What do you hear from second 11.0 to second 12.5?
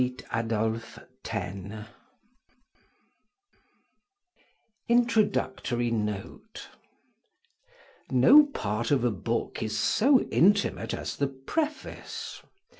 the Preface.